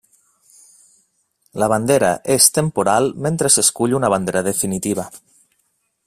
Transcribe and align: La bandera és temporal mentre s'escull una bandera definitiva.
La 1.63 1.67
bandera 1.73 2.09
és 2.37 2.47
temporal 2.55 3.11
mentre 3.29 3.51
s'escull 3.57 3.93
una 4.01 4.13
bandera 4.17 4.43
definitiva. 4.53 5.07